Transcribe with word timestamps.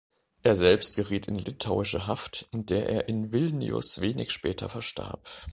Er 0.41 0.55
selbst 0.55 0.95
geriet 0.95 1.27
in 1.27 1.35
litauische 1.35 2.07
Haft, 2.07 2.47
in 2.51 2.65
der 2.65 2.89
er 2.89 3.07
in 3.07 3.31
Vilnius 3.31 4.01
wenig 4.01 4.31
später 4.31 4.67
verstarb. 4.67 5.29